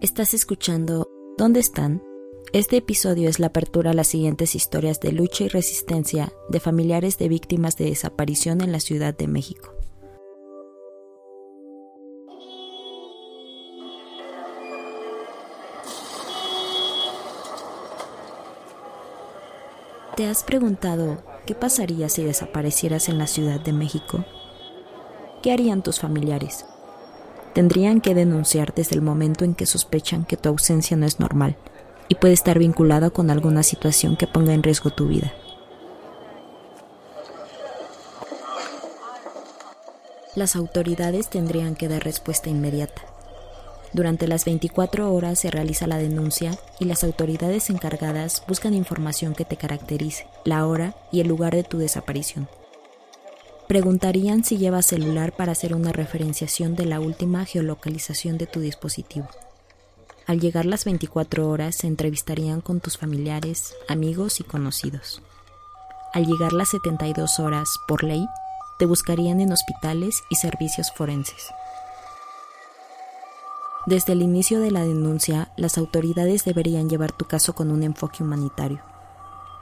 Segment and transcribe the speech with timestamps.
[0.00, 2.00] Estás escuchando ¿Dónde están?
[2.52, 7.18] Este episodio es la apertura a las siguientes historias de lucha y resistencia de familiares
[7.18, 9.74] de víctimas de desaparición en la Ciudad de México.
[20.14, 24.24] ¿Te has preguntado qué pasaría si desaparecieras en la Ciudad de México?
[25.42, 26.64] ¿Qué harían tus familiares?
[27.58, 31.56] Tendrían que denunciar desde el momento en que sospechan que tu ausencia no es normal
[32.06, 35.32] y puede estar vinculada con alguna situación que ponga en riesgo tu vida.
[40.36, 43.02] Las autoridades tendrían que dar respuesta inmediata.
[43.92, 49.44] Durante las 24 horas se realiza la denuncia y las autoridades encargadas buscan información que
[49.44, 52.46] te caracterice, la hora y el lugar de tu desaparición.
[53.68, 59.28] Preguntarían si llevas celular para hacer una referenciación de la última geolocalización de tu dispositivo.
[60.26, 65.20] Al llegar las 24 horas se entrevistarían con tus familiares, amigos y conocidos.
[66.14, 68.26] Al llegar las 72 horas, por ley,
[68.78, 71.48] te buscarían en hospitales y servicios forenses.
[73.84, 78.22] Desde el inicio de la denuncia, las autoridades deberían llevar tu caso con un enfoque
[78.22, 78.80] humanitario,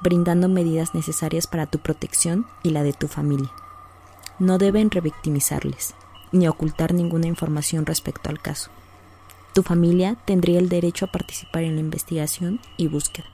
[0.00, 3.50] brindando medidas necesarias para tu protección y la de tu familia
[4.38, 5.94] no deben revictimizarles,
[6.32, 8.70] ni ocultar ninguna información respecto al caso.
[9.54, 13.26] Tu familia tendría el derecho a participar en la investigación y búsqueda.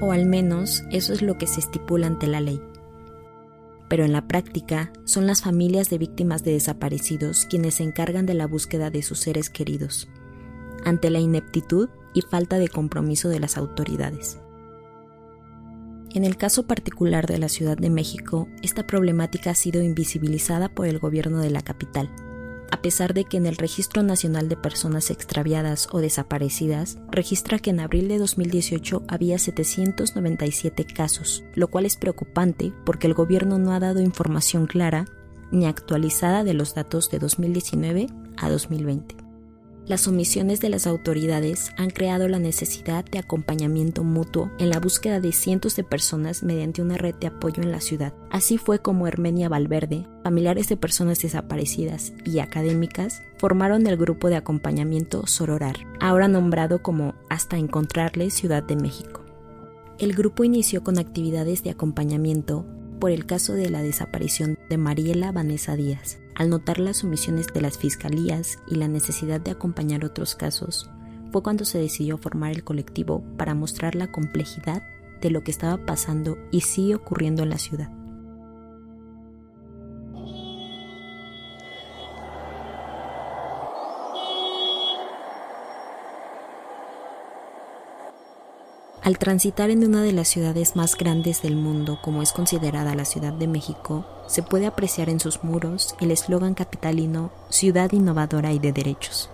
[0.00, 2.62] O al menos eso es lo que se estipula ante la ley.
[3.88, 8.34] Pero en la práctica son las familias de víctimas de desaparecidos quienes se encargan de
[8.34, 10.08] la búsqueda de sus seres queridos,
[10.84, 14.38] ante la ineptitud y falta de compromiso de las autoridades.
[16.12, 20.88] En el caso particular de la Ciudad de México, esta problemática ha sido invisibilizada por
[20.88, 22.10] el gobierno de la capital,
[22.72, 27.70] a pesar de que en el Registro Nacional de Personas Extraviadas o Desaparecidas registra que
[27.70, 33.72] en abril de 2018 había 797 casos, lo cual es preocupante porque el gobierno no
[33.72, 35.04] ha dado información clara
[35.52, 39.29] ni actualizada de los datos de 2019 a 2020
[39.86, 45.20] las omisiones de las autoridades han creado la necesidad de acompañamiento mutuo en la búsqueda
[45.20, 48.14] de cientos de personas mediante una red de apoyo en la ciudad.
[48.30, 54.36] Así fue como Hermenia Valverde, familiares de personas desaparecidas y académicas formaron el grupo de
[54.36, 59.24] acompañamiento Sororar, ahora nombrado como Hasta Encontrarle Ciudad de México.
[59.98, 62.64] El grupo inició con actividades de acompañamiento
[63.00, 66.18] por el caso de la desaparición de Mariela Vanessa Díaz.
[66.40, 70.88] Al notar las omisiones de las fiscalías y la necesidad de acompañar otros casos,
[71.30, 74.82] fue cuando se decidió formar el colectivo para mostrar la complejidad
[75.20, 77.90] de lo que estaba pasando y sigue ocurriendo en la ciudad.
[89.10, 93.04] Al transitar en una de las ciudades más grandes del mundo, como es considerada la
[93.04, 98.60] Ciudad de México, se puede apreciar en sus muros el eslogan capitalino Ciudad innovadora y
[98.60, 99.28] de derechos,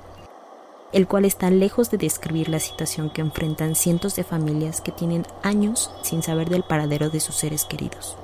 [0.95, 5.27] el cual está lejos de describir la situación que enfrentan cientos de familias que tienen
[5.43, 8.17] años sin saber del paradero de sus seres queridos.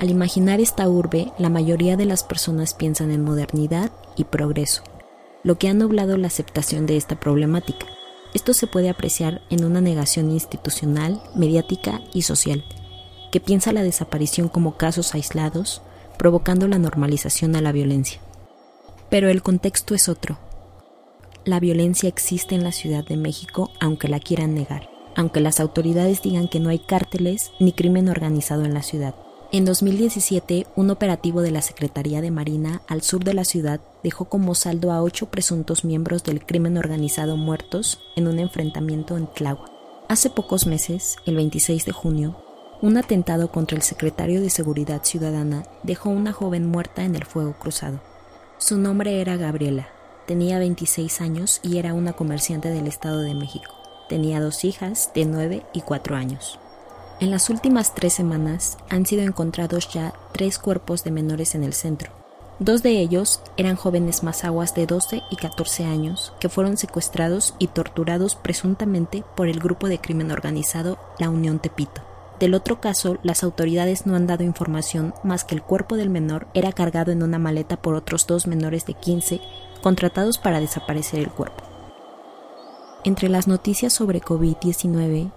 [0.00, 4.82] Al imaginar esta urbe, la mayoría de las personas piensan en modernidad y progreso,
[5.44, 7.86] lo que ha nublado la aceptación de esta problemática
[8.34, 12.64] esto se puede apreciar en una negación institucional, mediática y social,
[13.30, 15.82] que piensa la desaparición como casos aislados,
[16.18, 18.20] provocando la normalización a la violencia.
[19.10, 20.38] Pero el contexto es otro.
[21.44, 26.20] La violencia existe en la Ciudad de México aunque la quieran negar, aunque las autoridades
[26.22, 29.14] digan que no hay cárteles ni crimen organizado en la ciudad.
[29.50, 34.26] En 2017, un operativo de la Secretaría de Marina al sur de la ciudad dejó
[34.26, 39.70] como saldo a ocho presuntos miembros del crimen organizado muertos en un enfrentamiento en Tláhuac.
[40.06, 42.36] Hace pocos meses, el 26 de junio,
[42.82, 47.54] un atentado contra el secretario de Seguridad Ciudadana dejó una joven muerta en el fuego
[47.58, 48.00] cruzado.
[48.58, 49.88] Su nombre era Gabriela,
[50.26, 53.72] tenía 26 años y era una comerciante del Estado de México.
[54.10, 56.58] Tenía dos hijas de 9 y 4 años.
[57.20, 61.72] En las últimas tres semanas han sido encontrados ya tres cuerpos de menores en el
[61.72, 62.12] centro.
[62.60, 67.66] Dos de ellos eran jóvenes mazaguas de 12 y 14 años que fueron secuestrados y
[67.68, 72.02] torturados presuntamente por el grupo de crimen organizado La Unión Tepito.
[72.38, 76.46] Del otro caso, las autoridades no han dado información más que el cuerpo del menor
[76.54, 79.40] era cargado en una maleta por otros dos menores de 15
[79.82, 81.64] contratados para desaparecer el cuerpo.
[83.02, 85.32] Entre las noticias sobre COVID-19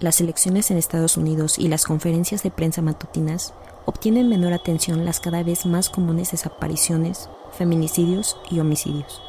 [0.00, 3.54] las elecciones en Estados Unidos y las conferencias de prensa matutinas,
[3.86, 9.22] obtienen menor atención las cada vez más comunes desapariciones, feminicidios y homicidios.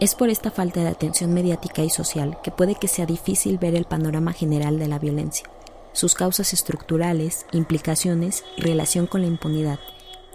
[0.00, 3.74] Es por esta falta de atención mediática y social que puede que sea difícil ver
[3.74, 5.48] el panorama general de la violencia,
[5.92, 9.78] sus causas estructurales, implicaciones y relación con la impunidad,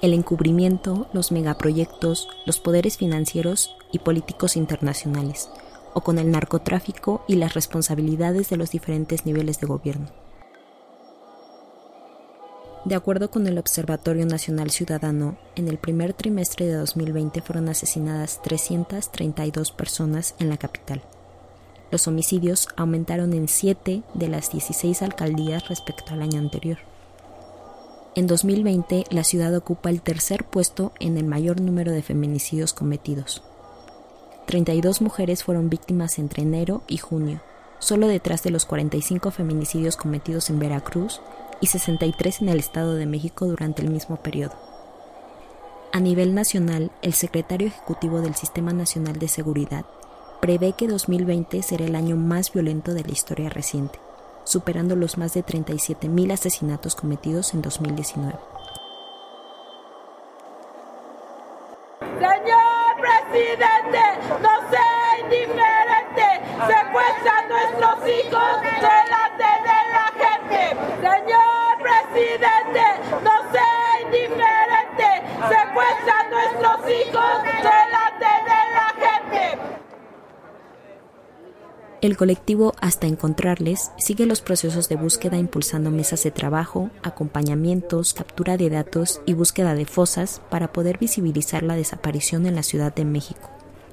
[0.02, 5.50] el encubrimiento, los megaproyectos, los poderes financieros y políticos internacionales,
[5.94, 10.08] o con el narcotráfico y las responsabilidades de los diferentes niveles de gobierno.
[12.86, 18.42] De acuerdo con el Observatorio Nacional Ciudadano, en el primer trimestre de 2020 fueron asesinadas
[18.42, 21.02] 332 personas en la capital.
[21.92, 26.78] Los homicidios aumentaron en 7 de las 16 alcaldías respecto al año anterior.
[28.16, 33.44] En 2020, la ciudad ocupa el tercer puesto en el mayor número de feminicidios cometidos.
[34.50, 37.40] 32 mujeres fueron víctimas entre enero y junio,
[37.78, 41.22] solo detrás de los 45 feminicidios cometidos en Veracruz
[41.62, 44.56] y 63 en el Estado de México durante el mismo periodo.
[45.94, 49.86] A nivel nacional, el secretario ejecutivo del Sistema Nacional de Seguridad
[50.42, 54.00] prevé que 2020 será el año más violento de la historia reciente,
[54.46, 58.40] superando los más de 37.000 asesinatos cometidos en 2019.
[62.20, 62.69] Señor
[63.30, 64.00] presidente,
[64.42, 68.99] no sea indiferente, secuestra a nuestros hijos
[82.02, 88.56] El colectivo Hasta Encontrarles sigue los procesos de búsqueda impulsando mesas de trabajo, acompañamientos, captura
[88.56, 93.04] de datos y búsqueda de fosas para poder visibilizar la desaparición en la Ciudad de
[93.04, 93.50] México,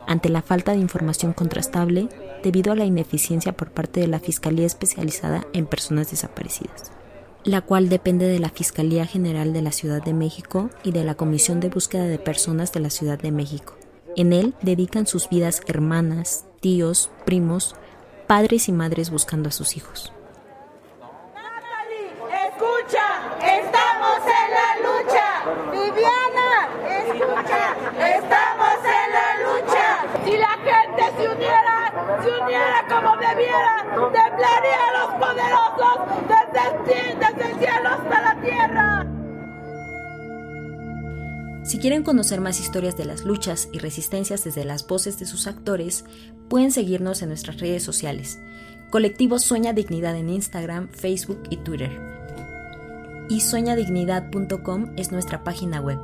[0.06, 2.08] ante la falta de información contrastable
[2.44, 6.92] debido a la ineficiencia por parte de la Fiscalía Especializada en Personas Desaparecidas,
[7.42, 11.16] la cual depende de la Fiscalía General de la Ciudad de México y de la
[11.16, 13.74] Comisión de Búsqueda de Personas de la Ciudad de México.
[14.16, 17.74] En él dedican sus vidas hermanas, tíos, primos,
[18.26, 20.12] padres y madres buscando a sus hijos.
[41.66, 45.48] Si quieren conocer más historias de las luchas y resistencias desde las voces de sus
[45.48, 46.04] actores,
[46.48, 48.38] pueden seguirnos en nuestras redes sociales.
[48.90, 51.90] Colectivo Sueña Dignidad en Instagram, Facebook y Twitter.
[53.28, 55.98] Y sueñadignidad.com es nuestra página web.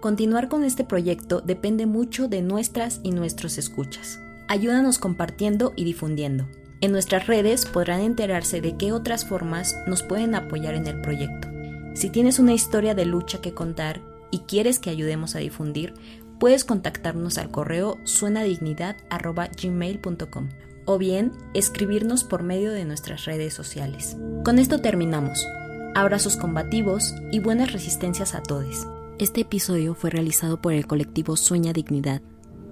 [0.00, 4.20] Continuar con este proyecto depende mucho de nuestras y nuestros escuchas.
[4.48, 6.46] Ayúdanos compartiendo y difundiendo.
[6.82, 11.48] En nuestras redes podrán enterarse de qué otras formas nos pueden apoyar en el proyecto.
[11.94, 15.94] Si tienes una historia de lucha que contar y quieres que ayudemos a difundir,
[16.38, 20.48] puedes contactarnos al correo suenadignidad.gmail.com
[20.84, 24.16] o bien escribirnos por medio de nuestras redes sociales.
[24.44, 25.46] Con esto terminamos.
[25.94, 28.86] Abrazos combativos y buenas resistencias a todos.
[29.18, 32.22] Este episodio fue realizado por el colectivo Sueña Dignidad.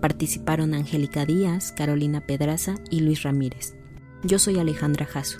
[0.00, 3.74] Participaron Angélica Díaz, Carolina Pedraza y Luis Ramírez.
[4.22, 5.38] Yo soy Alejandra Jasso.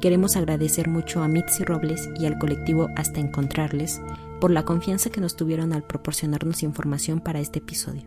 [0.00, 4.00] Queremos agradecer mucho a Mitzi Robles y al colectivo Hasta Encontrarles
[4.42, 8.02] por la confianza que nos tuvieron al proporcionarnos información para este episodio.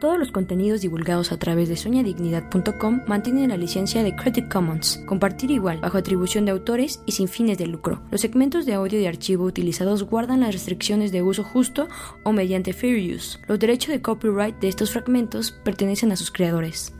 [0.00, 5.52] Todos los contenidos divulgados a través de soñadignidad.com mantienen la licencia de Creative Commons, compartir
[5.52, 8.02] igual, bajo atribución de autores y sin fines de lucro.
[8.10, 11.86] Los segmentos de audio y archivo utilizados guardan las restricciones de uso justo
[12.24, 13.38] o mediante fair use.
[13.46, 16.92] Los derechos de copyright de estos fragmentos pertenecen a sus creadores.